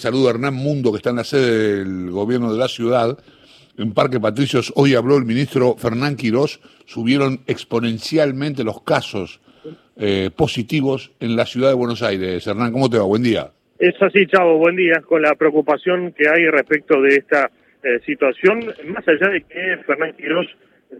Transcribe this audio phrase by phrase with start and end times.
[0.00, 3.18] Saludo a Hernán Mundo, que está en la sede del gobierno de la ciudad.
[3.76, 6.60] En Parque Patricios hoy habló el ministro Fernán Quirós.
[6.86, 9.40] Subieron exponencialmente los casos
[9.96, 12.46] eh, positivos en la ciudad de Buenos Aires.
[12.46, 13.02] Hernán, ¿cómo te va?
[13.06, 13.50] Buen día.
[13.80, 15.00] Es así, Chavo, buen día.
[15.00, 17.50] Con la preocupación que hay respecto de esta
[17.82, 20.46] eh, situación, más allá de que Fernán Quirós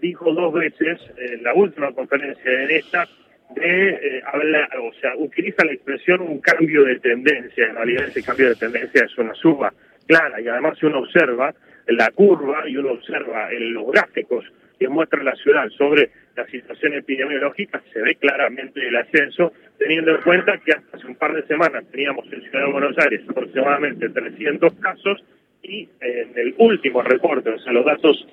[0.00, 3.06] dijo dos veces en la última conferencia en esta
[3.54, 7.66] de eh, hablar, o sea, utiliza la expresión un cambio de tendencia.
[7.66, 9.72] En realidad ese cambio de tendencia es una suba
[10.06, 11.54] clara y además si uno observa
[11.88, 14.44] la curva y uno observa en los gráficos
[14.78, 20.22] que muestra la ciudad sobre la situación epidemiológica, se ve claramente el ascenso, teniendo en
[20.22, 24.08] cuenta que hasta hace un par de semanas teníamos en Ciudad de Buenos Aires aproximadamente
[24.10, 25.24] 300 casos
[25.62, 28.26] y en el último reporte, o sea, los datos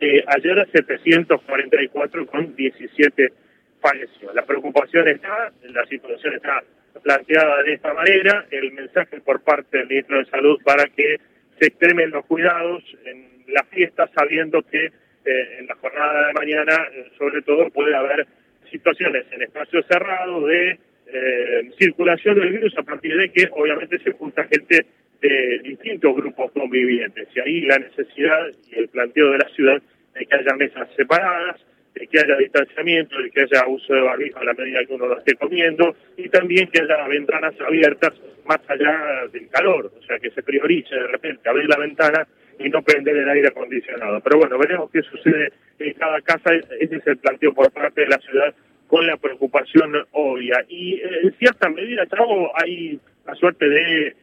[0.00, 3.32] de ayer 744 con 17
[3.80, 4.32] falleció.
[4.32, 6.62] La preocupación está, la situación está
[7.02, 11.18] planteada de esta manera, el mensaje por parte del ministro de Salud para que
[11.58, 16.88] se extremen los cuidados en la fiesta sabiendo que eh, en la jornada de mañana,
[16.92, 18.26] eh, sobre todo, puede haber
[18.70, 20.78] situaciones en espacios cerrados de
[21.12, 24.86] eh, circulación del virus a partir de que obviamente se junta gente
[25.20, 27.28] de distintos grupos convivientes.
[27.34, 29.82] Y ahí la necesidad y el planteo de la ciudad
[30.14, 31.60] de que haya mesas separadas,
[31.94, 35.06] de que haya distanciamiento, de que haya uso de barbijo a la medida que uno
[35.06, 38.12] lo esté comiendo y también que haya ventanas abiertas
[38.46, 42.26] más allá del calor, o sea, que se priorice de repente abrir la ventana
[42.58, 44.20] y no prender el aire acondicionado.
[44.20, 48.08] Pero bueno, veremos qué sucede en cada casa, ese es el planteo por parte de
[48.08, 48.54] la ciudad
[48.86, 50.64] con la preocupación obvia.
[50.68, 54.16] Y eh, en cierta medida, Chavo, hay la suerte de,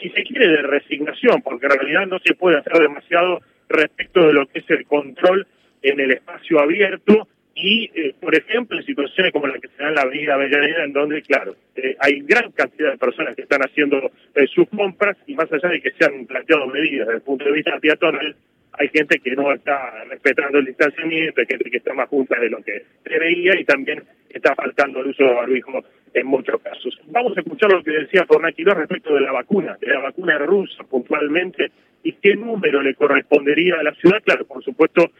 [0.00, 4.32] si se quiere, de resignación, porque en realidad no se puede hacer demasiado respecto de
[4.32, 5.46] lo que es el control
[5.84, 9.90] en el espacio abierto y, eh, por ejemplo, en situaciones como la que se da
[9.90, 13.60] en la Avenida Avellaneda, en donde, claro, eh, hay gran cantidad de personas que están
[13.60, 17.22] haciendo eh, sus compras y más allá de que se han planteado medidas desde el
[17.22, 18.34] punto de vista peatonal,
[18.76, 22.50] hay gente que no está respetando el distanciamiento, hay gente que está más junta de
[22.50, 26.98] lo que debería y también está faltando el uso de barbijo en muchos casos.
[27.06, 30.82] Vamos a escuchar lo que decía Fornaquiló respecto de la vacuna, de la vacuna rusa
[30.84, 31.70] puntualmente
[32.02, 34.22] y qué número le correspondería a la ciudad.
[34.24, 35.10] Claro, por supuesto,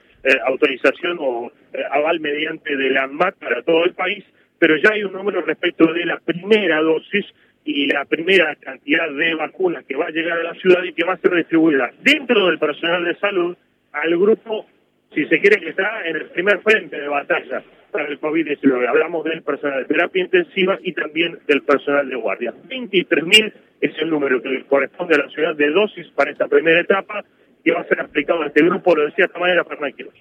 [0.75, 4.25] autorización o eh, aval mediante de la ANMAT para todo el país,
[4.59, 7.25] pero ya hay un número respecto de la primera dosis
[7.65, 11.05] y la primera cantidad de vacunas que va a llegar a la ciudad y que
[11.05, 13.57] va a ser distribuida dentro del personal de salud
[13.93, 14.67] al grupo,
[15.15, 18.89] si se quiere, que está en el primer frente de batalla para el COVID-19.
[18.89, 22.53] Hablamos del personal de terapia intensiva y también del personal de guardia.
[22.69, 27.25] 23.000 es el número que corresponde a la ciudad de dosis para esta primera etapa
[27.65, 30.15] que va a ser aplicado a este grupo, lo decía de esta manera Fernández Quirós.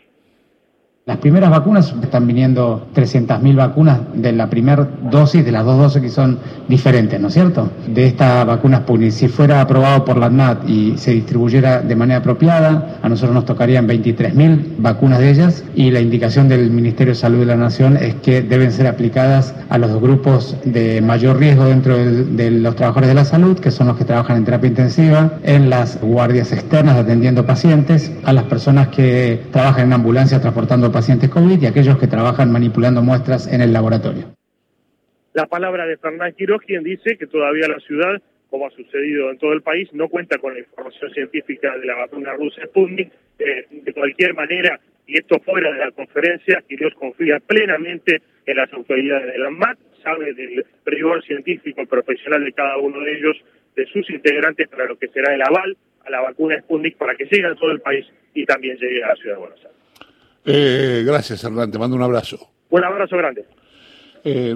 [1.06, 6.02] Las primeras vacunas están viniendo 300.000 vacunas de la primera dosis, de las dos dosis
[6.02, 7.70] que son diferentes, ¿no es cierto?
[7.94, 12.20] De esta vacuna Sputnik, si fuera aprobado por la ANMAT y se distribuyera de manera
[12.22, 17.20] apropiada, a nosotros nos tocarían 23.000 vacunas de ellas y la indicación del Ministerio de
[17.20, 21.66] Salud de la Nación es que deben ser aplicadas a los grupos de mayor riesgo
[21.66, 25.34] dentro de, los trabajadores de la salud, que son los que trabajan en terapia intensiva,
[25.44, 31.30] en las guardias externas atendiendo pacientes, a las personas que trabajan en ambulancia transportando pacientes
[31.30, 34.34] COVID y aquellos que trabajan manipulando muestras en el laboratorio.
[35.34, 39.40] La palabra de Fernán Quiroz, quien dice que todavía la ciudad, como ha sucedido en
[39.40, 43.12] todo el país, no cuenta con la información científica de la vacuna rusa Sputnik.
[43.40, 48.72] Eh, de cualquier manera, y esto fuera de la conferencia, Quiroz confía plenamente en las
[48.72, 53.36] autoridades de la MAT, sabe del rigor científico profesional de cada uno de ellos,
[53.76, 55.76] de sus integrantes para lo que será el aval
[56.06, 59.10] a la vacuna Sputnik para que llegue a todo el país y también llegue a
[59.10, 59.83] la ciudad de Buenos Aires.
[60.46, 61.72] Eh, gracias, Hernán.
[61.72, 62.38] Te mando un abrazo.
[62.70, 63.46] Un abrazo grande.
[64.24, 64.54] Eh,